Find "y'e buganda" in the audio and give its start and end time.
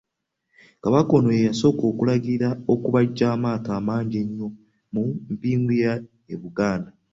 5.81-6.89